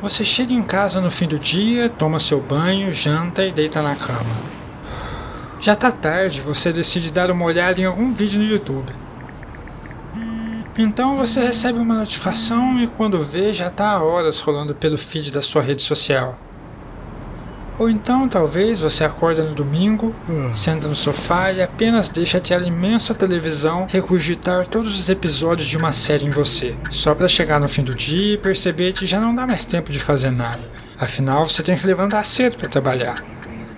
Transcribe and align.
Você 0.00 0.24
chega 0.24 0.54
em 0.54 0.62
casa 0.62 0.98
no 0.98 1.10
fim 1.10 1.28
do 1.28 1.38
dia, 1.38 1.90
toma 1.90 2.18
seu 2.18 2.40
banho, 2.40 2.90
janta 2.90 3.44
e 3.44 3.52
deita 3.52 3.82
na 3.82 3.94
cama. 3.94 4.34
Já 5.60 5.76
tá 5.76 5.92
tarde, 5.92 6.40
você 6.40 6.72
decide 6.72 7.12
dar 7.12 7.30
uma 7.30 7.44
olhada 7.44 7.78
em 7.78 7.84
algum 7.84 8.10
vídeo 8.10 8.40
no 8.40 8.46
YouTube. 8.46 8.94
Então 10.78 11.18
você 11.18 11.44
recebe 11.44 11.78
uma 11.78 11.96
notificação 11.96 12.82
e 12.82 12.88
quando 12.88 13.20
vê 13.20 13.52
já 13.52 13.68
tá 13.68 13.90
há 13.90 14.02
horas 14.02 14.40
rolando 14.40 14.74
pelo 14.74 14.96
feed 14.96 15.30
da 15.30 15.42
sua 15.42 15.60
rede 15.60 15.82
social. 15.82 16.34
Ou 17.80 17.88
então, 17.88 18.28
talvez, 18.28 18.82
você 18.82 19.04
acorda 19.04 19.42
no 19.42 19.54
domingo, 19.54 20.14
senta 20.52 20.86
no 20.86 20.94
sofá 20.94 21.50
e 21.50 21.62
apenas 21.62 22.10
deixa 22.10 22.36
aquela 22.36 22.66
imensa 22.66 23.14
televisão 23.14 23.86
regurgitar 23.88 24.66
todos 24.66 24.98
os 24.98 25.08
episódios 25.08 25.66
de 25.66 25.78
uma 25.78 25.90
série 25.90 26.26
em 26.26 26.30
você, 26.30 26.76
só 26.90 27.14
para 27.14 27.26
chegar 27.26 27.58
no 27.58 27.70
fim 27.70 27.82
do 27.82 27.94
dia 27.94 28.34
e 28.34 28.38
perceber 28.38 28.92
que 28.92 29.06
já 29.06 29.18
não 29.18 29.34
dá 29.34 29.46
mais 29.46 29.64
tempo 29.64 29.90
de 29.90 29.98
fazer 29.98 30.30
nada. 30.30 30.60
Afinal, 30.98 31.46
você 31.46 31.62
tem 31.62 31.74
que 31.74 31.86
levantar 31.86 32.22
cedo 32.22 32.58
para 32.58 32.68
trabalhar. 32.68 33.14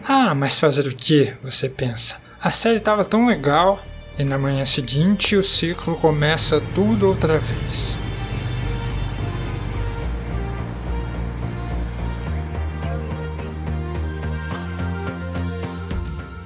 Ah, 0.04 0.34
mas 0.34 0.58
fazer 0.58 0.88
o 0.88 0.96
que? 0.96 1.32
Você 1.44 1.68
pensa. 1.68 2.16
A 2.42 2.50
série 2.50 2.78
estava 2.78 3.04
tão 3.04 3.28
legal, 3.28 3.80
e 4.18 4.24
na 4.24 4.36
manhã 4.36 4.64
seguinte 4.64 5.36
o 5.36 5.44
ciclo 5.44 5.94
começa 5.94 6.60
tudo 6.74 7.06
outra 7.06 7.38
vez. 7.38 7.96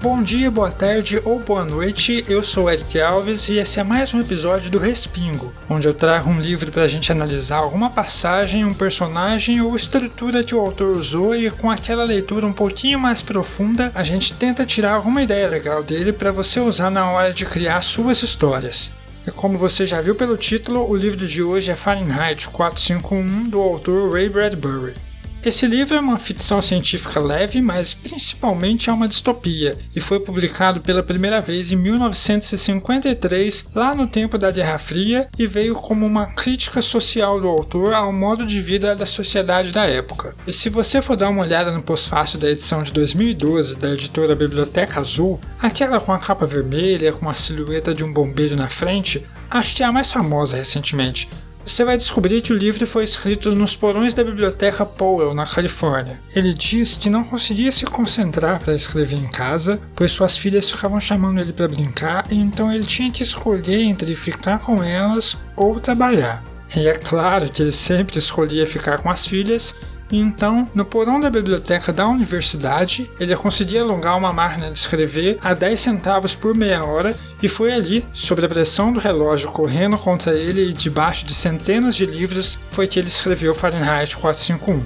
Bom 0.09 0.23
dia, 0.23 0.49
boa 0.53 0.71
tarde 0.71 1.21
ou 1.25 1.41
boa 1.41 1.65
noite, 1.65 2.25
eu 2.29 2.41
sou 2.41 2.71
Eric 2.71 3.01
Alves 3.01 3.49
e 3.49 3.59
esse 3.59 3.81
é 3.81 3.83
mais 3.83 4.15
um 4.15 4.21
episódio 4.21 4.71
do 4.71 4.79
Respingo, 4.79 5.53
onde 5.69 5.89
eu 5.89 5.93
trago 5.93 6.31
um 6.31 6.41
livro 6.41 6.71
para 6.71 6.85
a 6.85 6.89
gente 6.89 7.11
analisar 7.11 7.57
alguma 7.57 7.91
passagem, 7.91 8.65
um 8.65 8.73
personagem 8.73 9.61
ou 9.61 9.75
estrutura 9.75 10.45
que 10.45 10.55
o 10.55 10.61
autor 10.61 10.97
usou 10.97 11.35
e 11.35 11.51
com 11.51 11.73
aquela 11.73 12.05
leitura 12.05 12.47
um 12.47 12.53
pouquinho 12.53 13.01
mais 13.01 13.21
profunda 13.21 13.91
a 13.97 14.05
gente 14.05 14.33
tenta 14.33 14.65
tirar 14.65 14.93
alguma 14.93 15.23
ideia 15.23 15.49
legal 15.49 15.83
dele 15.83 16.13
para 16.13 16.31
você 16.31 16.61
usar 16.61 16.89
na 16.89 17.11
hora 17.11 17.33
de 17.33 17.45
criar 17.45 17.83
suas 17.83 18.23
histórias. 18.23 18.93
E 19.27 19.33
como 19.33 19.59
você 19.59 19.85
já 19.85 20.01
viu 20.01 20.15
pelo 20.15 20.37
título, 20.37 20.89
o 20.89 20.95
livro 20.95 21.27
de 21.27 21.43
hoje 21.43 21.73
é 21.73 21.75
Fahrenheit 21.75 22.49
451 22.51 23.49
do 23.49 23.61
autor 23.61 24.13
Ray 24.13 24.29
Bradbury. 24.29 25.06
Esse 25.47 25.65
livro 25.65 25.97
é 25.97 26.01
uma 26.01 26.19
ficção 26.19 26.61
científica 26.61 27.21
leve, 27.21 27.63
mas 27.63 27.95
principalmente 27.95 28.91
é 28.91 28.93
uma 28.93 29.07
distopia, 29.07 29.79
e 29.95 30.01
foi 30.01 30.19
publicado 30.19 30.81
pela 30.81 31.05
primeira 31.05 31.41
vez 31.41 31.71
em 31.71 31.77
1953, 31.77 33.69
lá 33.73 33.95
no 33.95 34.09
tempo 34.09 34.37
da 34.37 34.51
Guerra 34.51 34.77
Fria, 34.77 35.29
e 35.39 35.47
veio 35.47 35.77
como 35.77 36.05
uma 36.05 36.27
crítica 36.35 36.83
social 36.83 37.41
do 37.41 37.47
autor 37.47 37.95
ao 37.95 38.13
modo 38.13 38.45
de 38.45 38.61
vida 38.61 38.97
da 38.97 39.07
sociedade 39.07 39.71
da 39.71 39.85
época. 39.85 40.35
E 40.49 40.53
se 40.53 40.69
você 40.69 41.01
for 41.01 41.17
dar 41.17 41.29
uma 41.29 41.43
olhada 41.43 41.71
no 41.71 41.81
pós-fácil 41.81 42.41
da 42.41 42.51
edição 42.51 42.83
de 42.83 42.91
2012 42.91 43.79
da 43.79 43.91
editora 43.91 44.35
Biblioteca 44.35 44.99
Azul, 44.99 45.41
aquela 45.61 46.01
com 46.01 46.13
a 46.13 46.19
capa 46.19 46.45
vermelha, 46.45 47.13
com 47.13 47.31
a 47.31 47.35
silhueta 47.35 47.95
de 47.95 48.03
um 48.03 48.13
bombeiro 48.13 48.57
na 48.57 48.69
frente, 48.69 49.25
acho 49.49 49.77
que 49.77 49.85
é 49.85 49.87
a 49.87 49.93
mais 49.93 50.11
famosa 50.11 50.57
recentemente, 50.57 51.29
você 51.67 51.85
vai 51.85 51.97
descobrir 51.97 52.41
que 52.41 52.53
o 52.53 52.57
livro 52.57 52.87
foi 52.87 53.03
escrito 53.03 53.51
nos 53.51 53.75
porões 53.75 54.15
da 54.15 54.23
biblioteca 54.23 54.87
Powell, 54.87 55.35
na 55.35 55.45
Califórnia. 55.45 56.21
Ele 56.35 56.55
diz 56.55 56.95
que 56.95 57.11
não 57.11 57.25
conseguia 57.25 57.73
se 57.73 57.85
concentrar 57.85 58.61
para 58.61 58.75
escrever 58.75 59.19
em 59.19 59.29
casa, 59.29 59.81
pois 59.97 60.13
suas 60.13 60.37
filhas 60.37 60.71
ficavam 60.71 61.01
chamando 61.01 61.41
ele 61.41 61.53
para 61.53 61.67
brincar, 61.67 62.27
e 62.31 62.37
então 62.37 62.73
ele 62.73 62.85
tinha 62.85 63.11
que 63.11 63.25
escolher 63.25 63.83
entre 63.83 64.15
ficar 64.15 64.61
com 64.61 64.83
elas 64.83 65.37
ou 65.57 65.81
trabalhar. 65.81 66.43
E 66.75 66.87
é 66.87 66.95
claro 66.95 67.51
que 67.51 67.63
ele 67.63 67.73
sempre 67.73 68.19
escolhia 68.19 68.67
ficar 68.67 68.99
com 68.99 69.11
as 69.11 69.27
filhas, 69.27 69.75
então, 70.11 70.69
no 70.73 70.85
porão 70.85 71.19
da 71.19 71.29
biblioteca 71.29 71.93
da 71.93 72.07
universidade, 72.07 73.11
ele 73.19 73.35
conseguia 73.35 73.83
alugar 73.83 74.17
uma 74.17 74.33
máquina 74.33 74.71
de 74.71 74.79
escrever 74.79 75.39
a 75.43 75.53
10 75.53 75.81
centavos 75.81 76.35
por 76.35 76.55
meia 76.55 76.85
hora 76.85 77.15
e 77.43 77.49
foi 77.49 77.73
ali, 77.73 78.07
sob 78.13 78.45
a 78.45 78.49
pressão 78.49 78.93
do 78.93 79.01
relógio 79.01 79.51
correndo 79.51 79.99
contra 79.99 80.33
ele 80.33 80.71
e 80.71 80.73
debaixo 80.73 81.27
de 81.27 81.35
centenas 81.35 81.97
de 81.97 82.07
livros, 82.07 82.59
foi 82.71 82.87
que 82.87 83.01
ele 83.01 83.09
escreveu 83.09 83.55
Fahrenheit 83.55 84.17
451. 84.17 84.81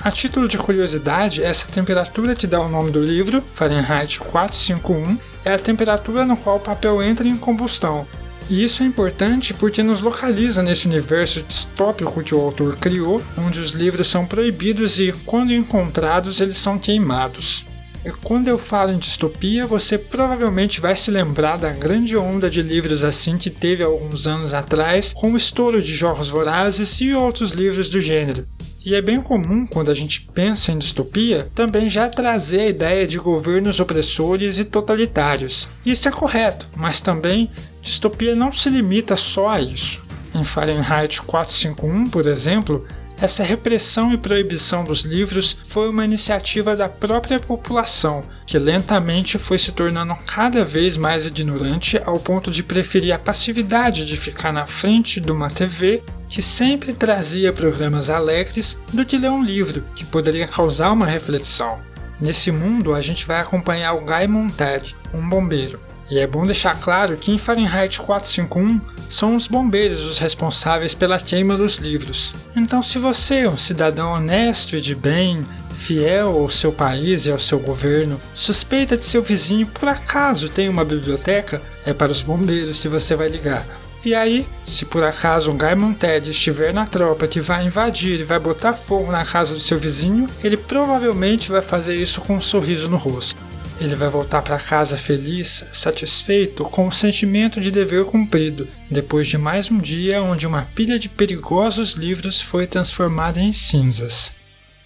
A 0.00 0.10
título 0.10 0.46
de 0.46 0.58
curiosidade, 0.58 1.42
essa 1.42 1.66
temperatura 1.66 2.34
que 2.34 2.46
dá 2.46 2.60
o 2.60 2.68
nome 2.68 2.90
do 2.90 3.02
livro, 3.02 3.42
Fahrenheit 3.54 4.20
451, 4.20 5.18
é 5.44 5.54
a 5.54 5.58
temperatura 5.58 6.24
no 6.24 6.36
qual 6.36 6.56
o 6.56 6.60
papel 6.60 7.02
entra 7.02 7.26
em 7.26 7.36
combustão, 7.36 8.06
e 8.50 8.62
isso 8.62 8.82
é 8.82 8.86
importante 8.86 9.54
porque 9.54 9.82
nos 9.82 10.02
localiza 10.02 10.62
nesse 10.62 10.86
universo 10.86 11.42
distópico 11.42 12.22
que 12.22 12.34
o 12.34 12.40
autor 12.40 12.76
criou, 12.76 13.22
onde 13.38 13.58
os 13.58 13.70
livros 13.70 14.06
são 14.06 14.26
proibidos 14.26 15.00
e, 15.00 15.12
quando 15.24 15.54
encontrados, 15.54 16.40
eles 16.40 16.56
são 16.56 16.78
queimados. 16.78 17.66
E 18.04 18.10
quando 18.10 18.48
eu 18.48 18.58
falo 18.58 18.92
em 18.92 18.98
distopia, 18.98 19.66
você 19.66 19.96
provavelmente 19.96 20.78
vai 20.78 20.94
se 20.94 21.10
lembrar 21.10 21.56
da 21.56 21.70
grande 21.70 22.14
onda 22.16 22.50
de 22.50 22.60
livros 22.60 23.02
assim 23.02 23.38
que 23.38 23.48
teve 23.48 23.82
alguns 23.82 24.26
anos 24.26 24.52
atrás, 24.52 25.14
com 25.14 25.32
o 25.32 25.36
estouro 25.38 25.80
de 25.80 25.94
Jogos 25.94 26.28
Vorazes 26.28 27.00
e 27.00 27.14
outros 27.14 27.52
livros 27.52 27.88
do 27.88 28.02
gênero. 28.02 28.46
E 28.84 28.94
é 28.94 29.00
bem 29.00 29.22
comum, 29.22 29.66
quando 29.66 29.90
a 29.90 29.94
gente 29.94 30.20
pensa 30.34 30.70
em 30.70 30.76
distopia, 30.76 31.50
também 31.54 31.88
já 31.88 32.06
trazer 32.06 32.60
a 32.60 32.68
ideia 32.68 33.06
de 33.06 33.16
governos 33.16 33.80
opressores 33.80 34.58
e 34.58 34.64
totalitários. 34.64 35.66
Isso 35.86 36.06
é 36.06 36.12
correto, 36.12 36.68
mas 36.76 37.00
também 37.00 37.50
distopia 37.80 38.36
não 38.36 38.52
se 38.52 38.68
limita 38.68 39.16
só 39.16 39.48
a 39.48 39.60
isso. 39.60 40.04
Em 40.34 40.44
Fahrenheit 40.44 41.22
451, 41.22 42.10
por 42.10 42.26
exemplo, 42.26 42.86
essa 43.18 43.42
repressão 43.42 44.12
e 44.12 44.18
proibição 44.18 44.84
dos 44.84 45.00
livros 45.00 45.56
foi 45.64 45.88
uma 45.88 46.04
iniciativa 46.04 46.76
da 46.76 46.88
própria 46.88 47.40
população, 47.40 48.22
que 48.44 48.58
lentamente 48.58 49.38
foi 49.38 49.58
se 49.58 49.72
tornando 49.72 50.14
cada 50.26 50.62
vez 50.62 50.98
mais 50.98 51.24
ignorante 51.24 51.98
ao 52.04 52.18
ponto 52.18 52.50
de 52.50 52.62
preferir 52.62 53.14
a 53.14 53.18
passividade 53.18 54.04
de 54.04 54.16
ficar 54.16 54.52
na 54.52 54.66
frente 54.66 55.20
de 55.20 55.32
uma 55.32 55.48
TV 55.48 56.02
que 56.34 56.42
sempre 56.42 56.92
trazia 56.92 57.52
programas 57.52 58.10
alegres 58.10 58.76
do 58.92 59.04
que 59.06 59.16
ler 59.16 59.30
um 59.30 59.44
livro 59.44 59.84
que 59.94 60.04
poderia 60.04 60.48
causar 60.48 60.90
uma 60.90 61.06
reflexão. 61.06 61.78
Nesse 62.20 62.50
mundo, 62.50 62.92
a 62.92 63.00
gente 63.00 63.24
vai 63.24 63.38
acompanhar 63.38 63.92
o 63.92 64.00
Guy 64.00 64.26
Montag, 64.26 64.96
um 65.14 65.28
bombeiro. 65.28 65.78
E 66.10 66.18
é 66.18 66.26
bom 66.26 66.44
deixar 66.44 66.74
claro 66.80 67.16
que 67.16 67.30
em 67.30 67.38
Fahrenheit 67.38 68.00
451 68.00 68.80
são 69.08 69.36
os 69.36 69.46
bombeiros 69.46 70.04
os 70.04 70.18
responsáveis 70.18 70.92
pela 70.92 71.20
queima 71.20 71.56
dos 71.56 71.76
livros. 71.76 72.34
Então, 72.56 72.82
se 72.82 72.98
você 72.98 73.42
é 73.42 73.48
um 73.48 73.56
cidadão 73.56 74.14
honesto 74.14 74.74
e 74.74 74.80
de 74.80 74.96
bem, 74.96 75.46
fiel 75.70 76.36
ao 76.36 76.48
seu 76.48 76.72
país 76.72 77.26
e 77.26 77.30
ao 77.30 77.38
seu 77.38 77.60
governo, 77.60 78.20
suspeita 78.34 78.96
de 78.96 79.04
seu 79.04 79.22
vizinho 79.22 79.68
por 79.68 79.88
acaso 79.88 80.48
tem 80.48 80.68
uma 80.68 80.84
biblioteca, 80.84 81.62
é 81.86 81.92
para 81.92 82.10
os 82.10 82.22
bombeiros 82.22 82.80
que 82.80 82.88
você 82.88 83.14
vai 83.14 83.28
ligar. 83.28 83.64
E 84.04 84.14
aí, 84.14 84.46
se 84.66 84.84
por 84.84 85.02
acaso 85.02 85.50
um 85.50 85.56
Gaimon 85.56 85.94
Ted 85.94 86.28
estiver 86.28 86.74
na 86.74 86.86
tropa 86.86 87.26
que 87.26 87.40
vai 87.40 87.64
invadir 87.64 88.20
e 88.20 88.24
vai 88.24 88.38
botar 88.38 88.74
fogo 88.74 89.10
na 89.10 89.24
casa 89.24 89.54
do 89.54 89.60
seu 89.60 89.78
vizinho, 89.78 90.26
ele 90.42 90.58
provavelmente 90.58 91.50
vai 91.50 91.62
fazer 91.62 91.96
isso 91.96 92.20
com 92.20 92.36
um 92.36 92.40
sorriso 92.40 92.90
no 92.90 92.98
rosto. 92.98 93.34
Ele 93.80 93.94
vai 93.94 94.10
voltar 94.10 94.42
para 94.42 94.58
casa 94.58 94.98
feliz, 94.98 95.64
satisfeito, 95.72 96.64
com 96.64 96.86
o 96.86 96.92
sentimento 96.92 97.62
de 97.62 97.70
dever 97.70 98.04
cumprido, 98.04 98.68
depois 98.90 99.26
de 99.26 99.38
mais 99.38 99.70
um 99.70 99.78
dia 99.78 100.22
onde 100.22 100.46
uma 100.46 100.66
pilha 100.74 100.98
de 100.98 101.08
perigosos 101.08 101.92
livros 101.92 102.42
foi 102.42 102.66
transformada 102.66 103.40
em 103.40 103.54
cinzas. 103.54 104.36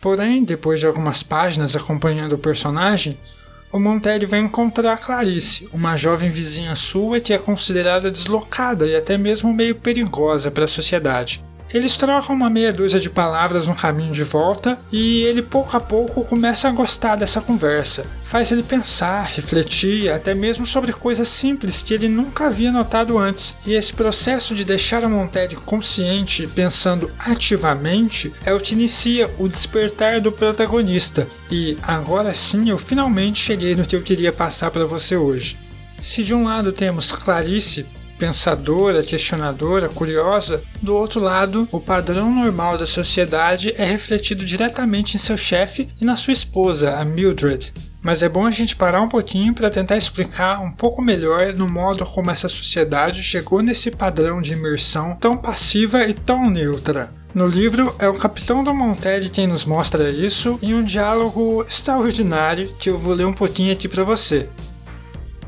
Porém, 0.01 0.45
depois 0.45 0.79
de 0.79 0.87
algumas 0.87 1.25
páginas 1.25 1.75
acompanhando 1.75 2.35
o 2.35 2.39
personagem, 2.39 3.19
o 3.71 3.79
Montelli 3.79 4.27
vai 4.27 4.41
encontrar 4.41 4.97
Clarice, 4.99 5.69
uma 5.73 5.97
jovem 5.97 6.31
vizinha 6.31 6.75
sua 6.75 7.21
que 7.21 7.33
é 7.33 7.39
considerada 7.39 8.11
deslocada 8.11 8.87
e 8.87 8.97
até 8.97 9.19
mesmo 9.19 9.53
meio 9.53 9.75
perigosa 9.75 10.51
para 10.51 10.65
a 10.65 10.69
sociedade. 10.69 11.45
Eles 11.73 11.97
trocam 11.99 12.35
uma 12.35 12.49
meia 12.49 12.73
dúzia 12.73 12.99
de 12.99 13.11
palavras 13.11 13.67
no 13.67 13.75
caminho 13.75 14.13
de 14.13 14.25
volta 14.25 14.79
e 14.91 15.23
ele 15.23 15.43
pouco 15.43 15.77
a 15.77 15.81
pouco 15.81 16.25
começa 16.25 16.67
a 16.67 16.73
gostar 16.73 17.17
dessa 17.17 17.43
conversa. 17.43 18.07
Faz 18.25 18.51
ele 18.51 18.63
pensar, 18.63 19.27
refletir, 19.27 20.11
até 20.11 20.35
mesmo 20.35 20.65
sobre 20.65 20.93
coisas 20.93 21.29
simples 21.29 21.83
que 21.83 21.93
ele 21.93 22.09
nunca 22.09 22.47
havia 22.47 22.73
notado 22.73 23.19
antes. 23.19 23.59
E 23.67 23.75
esse 23.75 23.93
processo 23.93 24.55
de 24.55 24.65
deixar 24.65 25.05
a 25.05 25.09
Montelli 25.09 25.57
consciente, 25.57 26.47
pensando 26.47 27.11
ativamente, 27.19 28.33
é 28.47 28.55
o 28.55 28.61
que 28.61 28.75
inicia 28.75 29.31
o 29.39 29.47
despertar 29.47 30.21
do 30.21 30.33
protagonista. 30.33 31.29
E 31.51 31.77
agora 31.83 32.33
sim 32.33 32.71
eu 32.71 32.79
finalmente 32.79 33.41
cheguei 33.41 33.75
no 33.75 33.85
que 33.85 33.95
eu 33.95 34.03
queria 34.03 34.33
passar 34.33 34.71
para 34.71 34.87
você 34.87 35.17
hoje. 35.17 35.59
Se 36.01 36.23
de 36.23 36.35
um 36.35 36.45
lado 36.45 36.73
temos 36.73 37.13
Clarice, 37.13 37.87
pensadora, 38.19 39.03
questionadora, 39.03 39.89
curiosa, 39.89 40.63
do 40.83 40.95
outro 40.95 41.21
lado, 41.21 41.69
o 41.71 41.81
padrão 41.81 42.35
normal 42.35 42.77
da 42.77 42.87
sociedade 42.87 43.73
é 43.79 43.85
refletido 43.85 44.45
diretamente 44.45 45.17
em 45.17 45.21
seu 45.21 45.37
chefe 45.37 45.89
e 46.01 46.05
na 46.05 46.17
sua 46.17 46.33
esposa, 46.33 46.97
a 46.97 47.05
Mildred. 47.05 47.73
Mas 48.03 48.23
é 48.23 48.29
bom 48.29 48.47
a 48.47 48.51
gente 48.51 48.77
parar 48.77 49.01
um 49.01 49.09
pouquinho 49.09 49.55
para 49.55 49.71
tentar 49.71 49.97
explicar 49.97 50.61
um 50.61 50.71
pouco 50.71 51.03
melhor 51.03 51.53
no 51.55 51.69
modo 51.69 52.05
como 52.05 52.31
essa 52.31 52.49
sociedade 52.49 53.23
chegou 53.23 53.61
nesse 53.61 53.91
padrão 53.91 54.41
de 54.41 54.53
imersão 54.53 55.17
tão 55.17 55.37
passiva 55.37 56.05
e 56.05 56.15
tão 56.15 56.49
neutra. 56.49 57.11
No 57.35 57.47
livro, 57.47 57.95
é 57.99 58.09
o 58.09 58.15
capitão 58.15 58.65
do 58.65 58.75
Montelli 58.75 59.29
quem 59.29 59.47
nos 59.47 59.65
mostra 59.65 60.09
isso 60.09 60.59
em 60.63 60.75
um 60.75 60.83
diálogo 60.83 61.65
extraordinário 61.69 62.75
que 62.79 62.89
eu 62.89 62.99
vou 62.99 63.13
ler 63.13 63.27
um 63.27 63.35
pouquinho 63.35 63.73
aqui 63.73 63.87
para 63.87 64.03
você. 64.03 64.49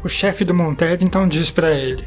O 0.05 0.09
chefe 0.09 0.45
do 0.45 0.55
Montelli 0.55 1.05
então 1.05 1.27
diz 1.27 1.51
para 1.51 1.73
ele: 1.73 2.05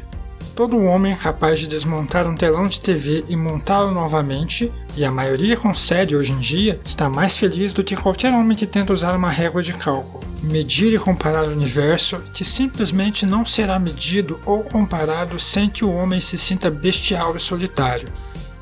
Todo 0.54 0.80
homem 0.84 1.12
é 1.12 1.16
capaz 1.16 1.58
de 1.58 1.66
desmontar 1.66 2.28
um 2.28 2.36
telão 2.36 2.62
de 2.62 2.80
TV 2.80 3.24
e 3.28 3.36
montá-lo 3.36 3.90
novamente, 3.90 4.72
e 4.96 5.04
a 5.04 5.10
maioria 5.10 5.56
consegue 5.56 6.14
hoje 6.14 6.32
em 6.32 6.38
dia, 6.38 6.80
está 6.84 7.08
mais 7.08 7.36
feliz 7.36 7.74
do 7.74 7.82
que 7.82 7.96
qualquer 7.96 8.32
homem 8.32 8.56
que 8.56 8.64
tenta 8.64 8.92
usar 8.92 9.16
uma 9.16 9.30
régua 9.30 9.60
de 9.60 9.72
cálculo. 9.72 10.22
Medir 10.40 10.94
e 10.94 10.98
comparar 10.98 11.48
o 11.48 11.52
universo, 11.52 12.20
que 12.32 12.44
simplesmente 12.44 13.26
não 13.26 13.44
será 13.44 13.80
medido 13.80 14.38
ou 14.46 14.62
comparado 14.62 15.40
sem 15.40 15.68
que 15.68 15.84
o 15.84 15.92
homem 15.92 16.20
se 16.20 16.38
sinta 16.38 16.70
bestial 16.70 17.34
e 17.34 17.40
solitário. 17.40 18.08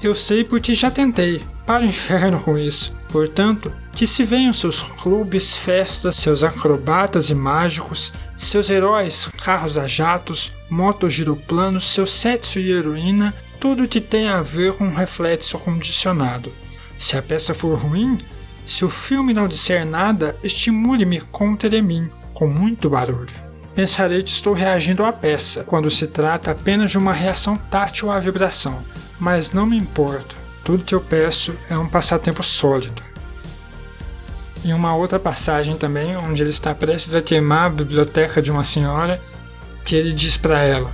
Eu 0.03 0.15
sei 0.15 0.45
porque 0.45 0.75
já 0.75 0.91
tentei. 0.91 1.45
Para 1.67 1.85
o 1.85 1.87
inferno 1.87 2.41
com 2.41 2.57
isso. 2.57 2.97
Portanto, 3.11 3.71
que 3.95 4.07
se 4.07 4.25
venham 4.25 4.53
seus 4.53 4.83
clubes, 4.83 5.57
festas, 5.57 6.17
seus 6.17 6.43
acrobatas 6.43 7.31
e 7.31 7.35
mágicos, 7.35 8.13
seus 8.37 8.71
heróis, 8.71 9.29
carros 9.43 9.77
a 9.77 9.87
jatos, 9.87 10.53
motos 10.71 11.13
giroplanos, 11.13 11.85
seu 11.85 12.07
sexo 12.07 12.59
e 12.59 12.71
heroína, 12.71 13.35
tudo 13.61 13.87
que 13.89 14.01
tem 14.01 14.29
a 14.29 14.43
ver 14.43 14.73
com 14.75 14.89
reflexo 14.89 15.59
condicionado. 15.59 16.53
Se 16.99 17.17
a 17.17 17.23
peça 17.23 17.55
for 17.55 17.79
ruim, 17.79 18.19
se 18.67 18.85
o 18.85 18.89
filme 18.89 19.35
não 19.35 19.49
disser 19.49 19.85
nada, 19.85 20.37
estimule-me 20.43 21.21
contra 21.21 21.83
mim, 21.83 22.09
com 22.33 22.47
muito 22.49 22.89
barulho. 22.89 23.35
Pensarei 23.75 24.23
que 24.23 24.31
estou 24.31 24.53
reagindo 24.53 25.05
à 25.05 25.13
peça, 25.13 25.65
quando 25.65 25.91
se 25.91 26.07
trata 26.07 26.51
apenas 26.51 26.91
de 26.91 26.99
uma 26.99 27.13
reação 27.13 27.57
tátil 27.57 28.11
à 28.11 28.19
vibração 28.19 28.83
mas 29.23 29.53
não 29.53 29.65
me 29.65 29.77
importo. 29.77 30.35
Tudo 30.65 30.83
que 30.83 30.95
eu 30.95 31.01
peço 31.01 31.55
é 31.71 31.79
um 31.79 31.89
passatempo 31.89 32.43
sólido. 32.43 33.01
Em 34.65 34.73
uma 34.73 34.95
outra 34.95 35.19
passagem 35.19 35.77
também, 35.77 36.17
onde 36.17 36.43
ele 36.43 36.51
está 36.51 36.75
prestes 36.75 37.15
a 37.15 37.21
queimar 37.21 37.67
a 37.67 37.71
biblioteca 37.71 38.41
de 38.41 38.53
uma 38.53 38.63
senhora, 38.63 39.21
que 39.85 39.97
ele 39.97 40.13
diz 40.13 40.37
para 40.37 40.61
ela: 40.61 40.91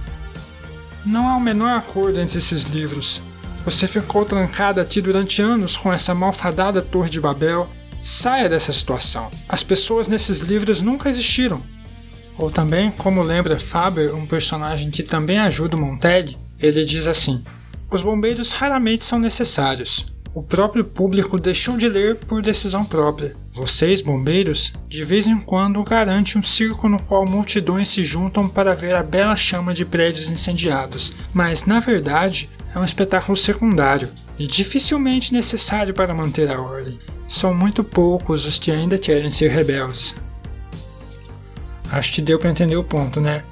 Não 1.04 1.28
há 1.28 1.36
o 1.36 1.40
menor 1.40 1.76
acordo 1.76 2.20
entre 2.20 2.38
esses 2.38 2.64
livros. 2.64 3.20
Você 3.64 3.86
ficou 3.86 4.24
trancada 4.24 4.80
aqui 4.80 5.02
durante 5.02 5.42
anos 5.42 5.76
com 5.76 5.92
essa 5.92 6.14
malfadada 6.14 6.80
Torre 6.80 7.10
de 7.10 7.20
Babel. 7.20 7.68
Saia 8.00 8.48
dessa 8.48 8.72
situação. 8.72 9.28
As 9.48 9.62
pessoas 9.62 10.08
nesses 10.08 10.40
livros 10.40 10.80
nunca 10.80 11.10
existiram. 11.10 11.60
Ou 12.38 12.50
também, 12.50 12.92
como 12.92 13.20
lembra 13.22 13.58
Faber, 13.58 14.14
um 14.14 14.24
personagem 14.24 14.90
que 14.90 15.02
também 15.02 15.38
ajuda 15.38 15.76
Montag, 15.76 16.38
ele 16.60 16.84
diz 16.84 17.06
assim: 17.06 17.42
os 17.90 18.00
bombeiros 18.00 18.52
raramente 18.52 19.04
são 19.04 19.18
necessários. 19.18 20.06
O 20.34 20.42
próprio 20.42 20.84
público 20.84 21.38
deixou 21.38 21.76
de 21.76 21.88
ler 21.88 22.16
por 22.16 22.42
decisão 22.42 22.84
própria. 22.84 23.34
Vocês, 23.52 24.02
bombeiros, 24.02 24.72
de 24.86 25.02
vez 25.02 25.26
em 25.26 25.40
quando 25.40 25.82
garante 25.82 26.38
um 26.38 26.42
circo 26.42 26.88
no 26.88 27.02
qual 27.02 27.24
multidões 27.28 27.88
se 27.88 28.04
juntam 28.04 28.48
para 28.48 28.74
ver 28.74 28.94
a 28.94 29.02
bela 29.02 29.34
chama 29.34 29.74
de 29.74 29.84
prédios 29.84 30.30
incendiados, 30.30 31.12
mas 31.32 31.64
na 31.64 31.80
verdade 31.80 32.48
é 32.74 32.78
um 32.78 32.84
espetáculo 32.84 33.36
secundário 33.36 34.08
e 34.38 34.46
dificilmente 34.46 35.32
necessário 35.32 35.94
para 35.94 36.14
manter 36.14 36.48
a 36.50 36.60
ordem. 36.60 36.98
São 37.26 37.52
muito 37.52 37.82
poucos 37.82 38.44
os 38.44 38.58
que 38.58 38.70
ainda 38.70 38.96
querem 38.96 39.30
ser 39.30 39.48
rebeldes. 39.48 40.14
Acho 41.90 42.12
que 42.12 42.22
deu 42.22 42.38
para 42.38 42.50
entender 42.50 42.76
o 42.76 42.84
ponto, 42.84 43.20
né? 43.20 43.42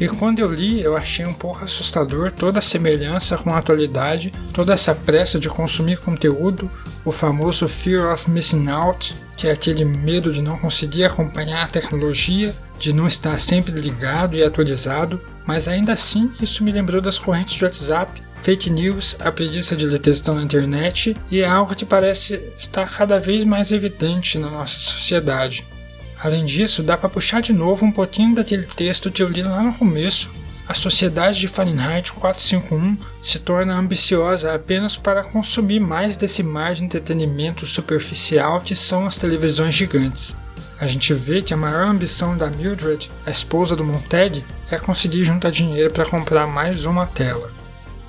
E 0.00 0.08
quando 0.08 0.40
eu 0.40 0.52
li, 0.52 0.80
eu 0.80 0.96
achei 0.96 1.24
um 1.24 1.34
pouco 1.34 1.64
assustador 1.64 2.32
toda 2.32 2.58
a 2.58 2.62
semelhança 2.62 3.36
com 3.36 3.50
a 3.50 3.58
atualidade, 3.58 4.32
toda 4.52 4.72
essa 4.72 4.94
pressa 4.94 5.38
de 5.38 5.48
consumir 5.48 5.98
conteúdo, 5.98 6.70
o 7.04 7.12
famoso 7.12 7.68
Fear 7.68 8.12
of 8.12 8.30
Missing 8.30 8.68
Out, 8.68 9.14
que 9.36 9.46
é 9.46 9.52
aquele 9.52 9.84
medo 9.84 10.32
de 10.32 10.42
não 10.42 10.58
conseguir 10.58 11.04
acompanhar 11.04 11.64
a 11.64 11.68
tecnologia, 11.68 12.52
de 12.78 12.92
não 12.94 13.06
estar 13.06 13.38
sempre 13.38 13.72
ligado 13.72 14.36
e 14.36 14.42
atualizado, 14.42 15.20
mas 15.46 15.68
ainda 15.68 15.92
assim 15.92 16.32
isso 16.40 16.64
me 16.64 16.72
lembrou 16.72 17.00
das 17.00 17.18
correntes 17.18 17.54
de 17.54 17.64
WhatsApp, 17.64 18.22
fake 18.42 18.70
news, 18.70 19.16
a 19.20 19.30
preguiça 19.30 19.76
de 19.76 19.86
ler 19.86 20.00
textão 20.00 20.34
na 20.34 20.42
internet 20.42 21.16
e 21.30 21.40
é 21.40 21.46
algo 21.46 21.76
que 21.76 21.84
parece 21.84 22.42
estar 22.58 22.90
cada 22.90 23.20
vez 23.20 23.44
mais 23.44 23.70
evidente 23.70 24.38
na 24.38 24.50
nossa 24.50 24.78
sociedade. 24.80 25.64
Além 26.22 26.44
disso, 26.44 26.84
dá 26.84 26.96
para 26.96 27.08
puxar 27.08 27.42
de 27.42 27.52
novo 27.52 27.84
um 27.84 27.90
pouquinho 27.90 28.32
daquele 28.32 28.64
texto 28.64 29.10
que 29.10 29.20
eu 29.20 29.28
li 29.28 29.42
lá 29.42 29.60
no 29.60 29.74
começo. 29.74 30.30
A 30.68 30.72
sociedade 30.72 31.40
de 31.40 31.48
Fahrenheit 31.48 32.12
451 32.12 32.96
se 33.20 33.40
torna 33.40 33.74
ambiciosa 33.74 34.54
apenas 34.54 34.96
para 34.96 35.24
consumir 35.24 35.80
mais 35.80 36.16
desse 36.16 36.40
mar 36.40 36.74
de 36.74 36.84
entretenimento 36.84 37.66
superficial 37.66 38.60
que 38.60 38.72
são 38.72 39.04
as 39.04 39.18
televisões 39.18 39.74
gigantes. 39.74 40.36
A 40.80 40.86
gente 40.86 41.12
vê 41.12 41.42
que 41.42 41.52
a 41.52 41.56
maior 41.56 41.88
ambição 41.88 42.36
da 42.36 42.48
Mildred, 42.48 43.10
a 43.26 43.30
esposa 43.32 43.74
do 43.74 43.84
Montag, 43.84 44.44
é 44.70 44.78
conseguir 44.78 45.24
juntar 45.24 45.50
dinheiro 45.50 45.92
para 45.92 46.08
comprar 46.08 46.46
mais 46.46 46.86
uma 46.86 47.04
tela. 47.04 47.50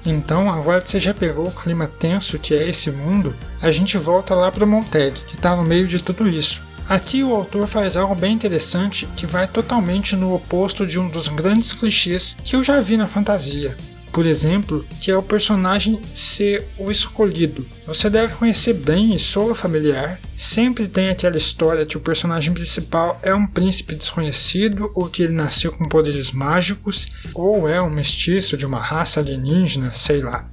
Então, 0.06 0.52
agora 0.52 0.82
que 0.82 0.90
você 0.90 1.00
já 1.00 1.16
pegou 1.16 1.48
o 1.48 1.52
clima 1.52 1.88
tenso 1.88 2.38
que 2.38 2.54
é 2.54 2.70
esse 2.70 2.92
mundo, 2.92 3.36
a 3.60 3.72
gente 3.72 3.98
volta 3.98 4.36
lá 4.36 4.52
para 4.52 4.66
o 4.66 4.68
Montag, 4.68 5.20
que 5.22 5.36
está 5.36 5.56
no 5.56 5.64
meio 5.64 5.88
de 5.88 6.02
tudo 6.02 6.30
isso 6.30 6.62
Aqui 6.88 7.24
o 7.24 7.34
autor 7.34 7.66
faz 7.66 7.96
algo 7.96 8.14
bem 8.14 8.34
interessante 8.34 9.08
que 9.16 9.26
vai 9.26 9.48
totalmente 9.48 10.16
no 10.16 10.36
oposto 10.36 10.86
de 10.86 11.00
um 11.00 11.08
dos 11.08 11.28
grandes 11.30 11.72
clichês 11.72 12.36
que 12.44 12.56
eu 12.56 12.64
já 12.64 12.82
vi 12.82 12.98
na 12.98 13.08
fantasia. 13.08 13.76
Por 14.12 14.28
exemplo, 14.28 14.86
que 15.02 15.10
é 15.10 15.18
o 15.18 15.24
personagem 15.24 16.00
ser 16.14 16.68
o 16.78 16.92
escolhido. 16.92 17.66
Você 17.88 18.12
deve 18.12 18.36
conhecer 18.36 18.74
bem 18.74 19.16
e 19.16 19.18
soa 19.18 19.56
familiar. 19.56 20.20
Sempre 20.38 20.88
tem 20.88 21.10
aquela 21.10 21.36
história 21.36 21.86
que 21.86 21.98
o 21.98 22.02
personagem 22.02 22.54
principal 22.54 23.20
é 23.24 23.34
um 23.34 23.48
príncipe 23.48 23.96
desconhecido 23.96 24.92
ou 24.94 25.10
que 25.10 25.24
ele 25.24 25.34
nasceu 25.34 25.72
com 25.72 25.90
poderes 25.90 26.32
mágicos 26.32 27.08
ou 27.34 27.68
é 27.68 27.82
um 27.82 27.90
mestiço 27.90 28.56
de 28.56 28.68
uma 28.68 28.80
raça 28.80 29.20
alienígena, 29.20 29.96
sei 29.96 30.20
lá. 30.20 30.48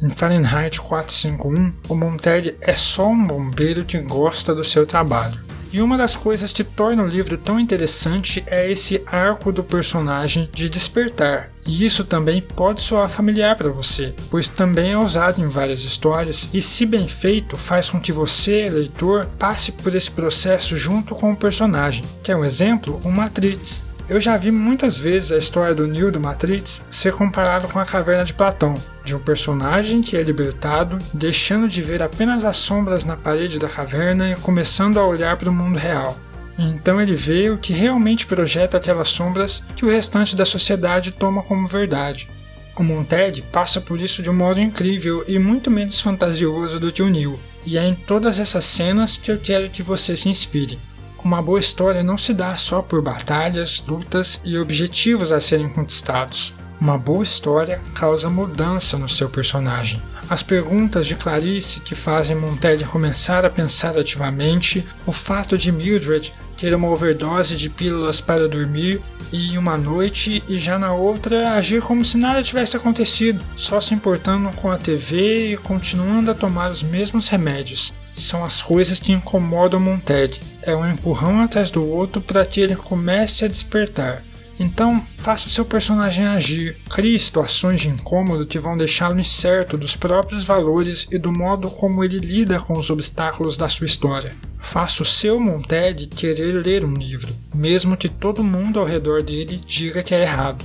Em 0.00 0.08
Fahrenheit 0.08 0.80
451, 0.80 1.72
o 1.90 1.94
Montelli 1.94 2.56
é 2.62 2.74
só 2.74 3.08
um 3.08 3.26
bombeiro 3.26 3.84
que 3.84 3.98
gosta 3.98 4.54
do 4.54 4.64
seu 4.64 4.86
trabalho. 4.86 5.51
E 5.72 5.80
uma 5.80 5.96
das 5.96 6.14
coisas 6.14 6.52
que 6.52 6.62
torna 6.62 7.02
o 7.02 7.08
livro 7.08 7.38
tão 7.38 7.58
interessante 7.58 8.44
é 8.46 8.70
esse 8.70 9.02
arco 9.06 9.50
do 9.50 9.64
personagem 9.64 10.50
de 10.52 10.68
despertar. 10.68 11.50
E 11.64 11.84
isso 11.86 12.04
também 12.04 12.42
pode 12.42 12.80
soar 12.80 13.08
familiar 13.08 13.56
para 13.56 13.70
você, 13.70 14.14
pois 14.30 14.48
também 14.48 14.92
é 14.92 14.98
usado 14.98 15.40
em 15.40 15.48
várias 15.48 15.82
histórias 15.84 16.48
e, 16.52 16.60
se 16.60 16.84
bem 16.84 17.08
feito, 17.08 17.56
faz 17.56 17.88
com 17.88 18.00
que 18.00 18.12
você, 18.12 18.68
leitor, 18.68 19.26
passe 19.38 19.72
por 19.72 19.94
esse 19.94 20.10
processo 20.10 20.76
junto 20.76 21.14
com 21.14 21.32
o 21.32 21.36
personagem. 21.36 22.04
Quer 22.22 22.36
um 22.36 22.44
exemplo? 22.44 23.00
O 23.04 23.10
Matrix. 23.10 23.84
Eu 24.12 24.20
já 24.20 24.36
vi 24.36 24.50
muitas 24.50 24.98
vezes 24.98 25.32
a 25.32 25.38
história 25.38 25.74
do 25.74 25.86
Neo 25.86 26.12
do 26.12 26.20
Matrix 26.20 26.84
ser 26.90 27.14
comparado 27.14 27.66
com 27.68 27.78
a 27.78 27.86
caverna 27.86 28.26
de 28.26 28.34
Platão, 28.34 28.74
de 29.02 29.16
um 29.16 29.18
personagem 29.18 30.02
que 30.02 30.18
é 30.18 30.22
libertado, 30.22 30.98
deixando 31.14 31.66
de 31.66 31.80
ver 31.80 32.02
apenas 32.02 32.44
as 32.44 32.58
sombras 32.58 33.06
na 33.06 33.16
parede 33.16 33.58
da 33.58 33.70
caverna 33.70 34.30
e 34.30 34.36
começando 34.36 35.00
a 35.00 35.06
olhar 35.06 35.38
para 35.38 35.48
o 35.48 35.54
mundo 35.54 35.78
real. 35.78 36.14
Então 36.58 37.00
ele 37.00 37.14
vê 37.14 37.48
o 37.48 37.56
que 37.56 37.72
realmente 37.72 38.26
projeta 38.26 38.76
aquelas 38.76 39.08
sombras 39.08 39.64
que 39.74 39.86
o 39.86 39.90
restante 39.90 40.36
da 40.36 40.44
sociedade 40.44 41.10
toma 41.12 41.42
como 41.42 41.66
verdade. 41.66 42.28
O 42.76 42.82
Monted 42.82 43.40
passa 43.50 43.80
por 43.80 43.98
isso 43.98 44.20
de 44.20 44.28
um 44.28 44.34
modo 44.34 44.60
incrível 44.60 45.24
e 45.26 45.38
muito 45.38 45.70
menos 45.70 45.98
fantasioso 46.02 46.78
do 46.78 46.92
que 46.92 47.02
o 47.02 47.08
Neo, 47.08 47.40
e 47.64 47.78
é 47.78 47.86
em 47.86 47.94
todas 47.94 48.38
essas 48.38 48.66
cenas 48.66 49.16
que 49.16 49.32
eu 49.32 49.38
quero 49.38 49.70
que 49.70 49.82
você 49.82 50.14
se 50.18 50.28
inspire. 50.28 50.78
Uma 51.24 51.40
boa 51.40 51.60
história 51.60 52.02
não 52.02 52.18
se 52.18 52.34
dá 52.34 52.56
só 52.56 52.82
por 52.82 53.00
batalhas, 53.00 53.80
lutas 53.86 54.40
e 54.44 54.58
objetivos 54.58 55.30
a 55.30 55.40
serem 55.40 55.68
conquistados. 55.68 56.52
Uma 56.80 56.98
boa 56.98 57.22
história 57.22 57.80
causa 57.94 58.28
mudança 58.28 58.98
no 58.98 59.08
seu 59.08 59.30
personagem. 59.30 60.02
As 60.28 60.42
perguntas 60.42 61.06
de 61.06 61.14
Clarice 61.14 61.78
que 61.78 61.94
fazem 61.94 62.34
Montelli 62.34 62.84
começar 62.84 63.46
a 63.46 63.50
pensar 63.50 63.96
ativamente, 63.96 64.84
o 65.06 65.12
fato 65.12 65.56
de 65.56 65.70
Mildred 65.70 66.34
ter 66.56 66.74
uma 66.74 66.88
overdose 66.88 67.56
de 67.56 67.70
pílulas 67.70 68.20
para 68.20 68.48
dormir 68.48 69.00
e 69.32 69.56
uma 69.56 69.76
noite 69.76 70.42
e 70.48 70.58
já 70.58 70.76
na 70.76 70.92
outra 70.92 71.52
agir 71.52 71.82
como 71.82 72.04
se 72.04 72.18
nada 72.18 72.42
tivesse 72.42 72.76
acontecido, 72.76 73.44
só 73.54 73.80
se 73.80 73.94
importando 73.94 74.50
com 74.56 74.72
a 74.72 74.76
TV 74.76 75.52
e 75.52 75.56
continuando 75.56 76.32
a 76.32 76.34
tomar 76.34 76.68
os 76.68 76.82
mesmos 76.82 77.28
remédios 77.28 77.92
são 78.14 78.44
as 78.44 78.62
coisas 78.62 79.00
que 79.00 79.12
incomodam 79.12 79.80
Monted. 79.80 80.40
É 80.62 80.74
um 80.74 80.88
empurrão 80.88 81.40
atrás 81.40 81.70
do 81.70 81.84
outro 81.86 82.20
para 82.20 82.44
que 82.44 82.60
ele 82.60 82.76
comece 82.76 83.44
a 83.44 83.48
despertar. 83.48 84.22
Então, 84.58 85.04
faça 85.18 85.48
seu 85.48 85.64
personagem 85.64 86.24
agir, 86.24 86.76
crie 86.88 87.18
situações 87.18 87.80
de 87.80 87.88
incômodo 87.88 88.46
que 88.46 88.58
vão 88.58 88.76
deixá-lo 88.76 89.18
incerto 89.18 89.76
dos 89.76 89.96
próprios 89.96 90.44
valores 90.44 91.08
e 91.10 91.18
do 91.18 91.32
modo 91.32 91.70
como 91.70 92.04
ele 92.04 92.18
lida 92.18 92.60
com 92.60 92.74
os 92.74 92.90
obstáculos 92.90 93.56
da 93.56 93.68
sua 93.68 93.86
história. 93.86 94.32
Faça 94.58 95.02
o 95.02 95.06
seu 95.06 95.40
Monted 95.40 96.06
querer 96.06 96.52
ler 96.64 96.84
um 96.84 96.94
livro, 96.94 97.34
mesmo 97.52 97.96
que 97.96 98.08
todo 98.08 98.44
mundo 98.44 98.78
ao 98.78 98.86
redor 98.86 99.22
dele 99.22 99.60
diga 99.66 100.02
que 100.02 100.14
é 100.14 100.22
errado. 100.22 100.64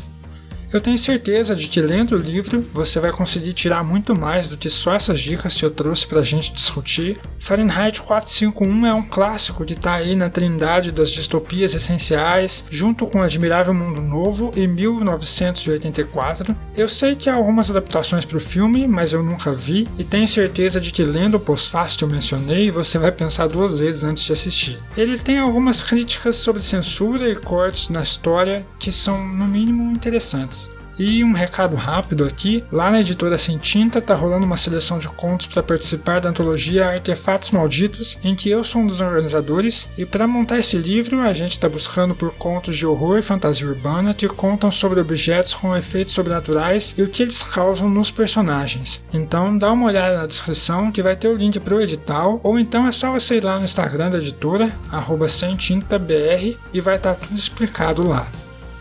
Eu 0.72 0.82
tenho 0.82 0.98
certeza 0.98 1.56
de 1.56 1.70
que 1.70 1.80
lendo 1.80 2.14
o 2.14 2.18
livro 2.18 2.60
você 2.74 3.00
vai 3.00 3.12
conseguir 3.12 3.54
tirar 3.54 3.86
muito 3.86 4.14
mais 4.14 4.50
do 4.50 4.58
que 4.58 4.70
só 4.70 4.94
essas 4.94 5.20
dicas 5.20 5.56
que 5.56 5.64
eu 5.64 5.72
trouxe 5.72 6.06
pra 6.06 6.22
gente 6.22 6.52
discutir. 6.52 7.18
Fahrenheit 7.40 8.02
451 8.02 8.86
é 8.86 8.94
um 8.94 9.02
clássico 9.02 9.64
estar 9.64 9.92
tá 9.92 9.96
aí 9.96 10.14
na 10.14 10.30
trindade 10.30 10.92
das 10.92 11.10
distopias 11.10 11.74
essenciais, 11.74 12.66
junto 12.70 13.08
com 13.08 13.22
Admirável 13.22 13.74
Mundo 13.74 14.02
Novo 14.02 14.52
e 14.58 14.68
1984. 14.68 16.54
Eu 16.76 16.90
sei 16.90 17.16
que 17.16 17.30
há 17.30 17.36
algumas 17.36 17.70
adaptações 17.70 18.26
para 18.26 18.38
o 18.38 18.42
filme, 18.42 18.88
mas 18.88 19.14
eu 19.14 19.24
nunca 19.24 19.54
vi 19.54 19.88
e 19.98 20.04
tenho 20.04 20.28
certeza 20.28 20.82
de 20.82 20.92
que 20.92 21.04
lendo 21.04 21.38
o 21.38 21.40
pós-fácil 21.40 22.00
que 22.00 22.04
eu 22.04 22.10
mencionei, 22.10 22.72
você 22.72 22.98
vai 22.98 23.12
pensar 23.12 23.48
duas 23.48 23.80
vezes 23.80 24.04
antes 24.04 24.24
de 24.24 24.34
assistir. 24.34 24.80
Ele 24.98 25.18
tem 25.18 25.38
algumas 25.38 25.80
críticas 25.80 26.36
sobre 26.36 26.62
censura 26.62 27.30
e 27.30 27.36
cortes 27.36 27.88
na 27.88 28.04
história 28.04 28.66
que 28.78 28.92
são, 28.92 29.26
no 29.26 29.46
mínimo, 29.46 29.92
interessantes. 29.94 30.57
E 31.00 31.24
um 31.24 31.34
recado 31.34 31.75
rápido 31.75 32.25
aqui: 32.25 32.63
lá 32.72 32.89
na 32.89 33.01
editora 33.01 33.38
Sem 33.38 33.58
Tinta 33.58 34.01
tá 34.01 34.16
rolando 34.16 34.46
uma 34.46 34.58
seleção 34.58 34.98
de 34.98 35.08
contos 35.08 35.48
para 35.48 35.62
participar 35.62 36.20
da 36.20 36.30
antologia 36.30 36.88
Artefatos 36.88 37.51
Malditos, 37.51 38.20
em 38.24 38.36
que 38.36 38.50
eu 38.50 38.63
sou 38.63 38.82
um 38.82 38.88
dos 38.88 39.01
organizadores. 39.01 39.89
E 39.98 40.06
para 40.06 40.27
montar 40.27 40.60
esse 40.60 40.77
livro, 40.77 41.20
a 41.20 41.34
gente 41.34 41.51
está 41.51 41.70
buscando 41.70 42.16
por 42.16 42.34
contos 42.34 42.75
de 42.75 42.86
horror 42.86 43.18
e 43.18 43.22
fantasia 43.22 43.68
urbana 43.68 44.13
que 44.13 44.27
contam 44.27 44.72
sobre 44.72 45.00
objetos 45.00 45.54
com 45.54 45.75
efeitos 45.75 46.13
sobrenaturais 46.13 46.96
e 46.98 47.04
o 47.04 47.08
que 47.08 47.24
eles 47.24 47.44
causam 47.44 47.89
nos 47.89 48.10
personagens. 48.10 49.04
Então 49.13 49.58
dá 49.58 49.72
uma 49.72 49.88
olhada 49.88 50.18
na 50.18 50.27
descrição 50.27 50.92
que 50.92 51.04
vai 51.04 51.16
ter 51.16 51.27
o 51.27 51.36
link 51.36 51.60
para 51.60 51.75
o 51.75 51.82
edital, 51.82 52.39
ou 52.44 52.60
então 52.60 52.88
é 52.88 52.92
só 52.92 53.12
você 53.12 53.38
ir 53.38 53.44
lá 53.44 53.58
no 53.58 53.66
Instagram 53.66 54.10
da 54.10 54.18
editora, 54.18 54.72
arroba 54.92 55.27
e 56.74 56.82
vai 56.82 56.96
estar 56.96 57.16
tá 57.16 57.27
tudo 57.27 57.38
explicado 57.38 58.08
lá. 58.08 58.27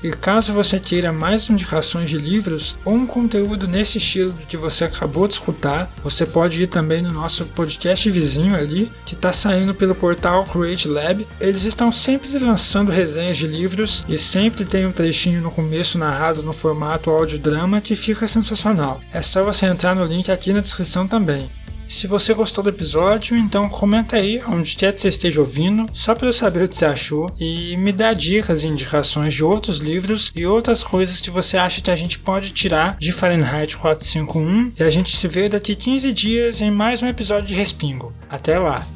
E 0.03 0.11
caso 0.11 0.53
você 0.53 0.79
queira 0.79 1.12
mais 1.12 1.49
indicações 1.49 2.11
de 2.11 2.19
livros 2.19 2.76
ou 2.85 2.95
um 2.95 3.07
conteúdo 3.07 3.67
nesse 3.67 3.99
estilo 3.99 4.35
que 4.49 4.57
você 4.57 4.85
acabou 4.85 5.26
de 5.26 5.35
escutar, 5.35 5.91
você 6.03 6.26
pode 6.26 6.62
ir 6.62 6.67
também 6.67 7.03
no 7.03 7.12
nosso 7.12 7.45
podcast 7.47 8.11
vizinho 8.11 8.55
ali, 8.55 8.93
que 9.05 9.15
está 9.15 9.33
saindo 9.33 9.75
pelo 9.75 9.95
portal 9.95 10.45
Create 10.45 10.88
Lab. 10.88 11.26
Eles 11.41 11.65
estão 11.65 11.91
sempre 11.91 12.38
lançando 12.38 12.93
resenhas 12.93 13.37
de 13.37 13.47
livros 13.47 14.05
e 14.09 14.19
sempre 14.19 14.65
tem 14.65 14.87
um 14.87 14.93
trechinho 14.93 15.41
no 15.41 15.50
começo 15.50 15.99
narrado 15.99 16.43
no 16.43 16.53
formato 16.53 17.11
audiodrama 17.11 17.81
que 17.81 17.97
fica 17.97 18.29
sensacional. 18.29 19.00
É 19.12 19.23
só 19.23 19.43
você 19.43 19.67
entrar 19.67 19.95
no 19.95 20.05
link 20.05 20.31
aqui 20.31 20.53
na 20.53 20.61
descrição 20.61 21.09
também. 21.09 21.50
Se 21.88 22.07
você 22.07 22.35
gostou 22.35 22.62
do 22.64 22.71
episódio, 22.71 23.37
então 23.37 23.69
comenta 23.69 24.16
aí 24.16 24.43
onde 24.49 24.76
quer 24.76 24.93
que 24.93 25.00
você 25.00 25.09
esteja 25.09 25.40
ouvindo, 25.40 25.87
só 25.93 26.14
para 26.14 26.28
eu 26.28 26.33
saber 26.33 26.64
o 26.64 26.69
que 26.69 26.76
você 26.76 26.85
achou 26.85 27.31
e 27.38 27.76
me 27.76 27.93
dá 27.93 28.12
dicas 28.12 28.62
e 28.62 28.66
indicações 28.66 29.33
de 29.35 29.45
outros 29.45 29.78
livros 29.78 30.33
e 30.35 30.45
outras 30.47 30.83
coisas 30.83 31.21
que 31.21 31.31
você 31.31 31.57
acha 31.57 31.81
que 31.81 31.90
a 31.90 31.97
gente 31.97 32.19
pode 32.19 32.50
tirar 32.50 32.97
de 32.99 33.12
Fahrenheit 33.12 33.76
451 33.76 34.73
e 34.78 34.83
a 34.83 34.90
gente 34.90 35.16
se 35.16 35.28
vê 35.28 35.49
daqui 35.49 35.75
15 35.75 36.12
dias 36.12 36.61
em 36.61 36.71
mais 36.71 37.02
um 37.02 37.07
episódio 37.07 37.47
de 37.47 37.55
Respingo. 37.55 38.12
Até 38.28 38.59
lá! 38.59 38.96